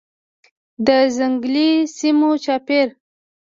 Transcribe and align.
د 0.85 0.87
ځنګلي 1.15 1.69
سیمو 1.97 2.29
چاپیر 2.43 2.87